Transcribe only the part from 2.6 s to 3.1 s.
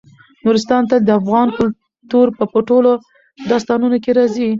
ټولو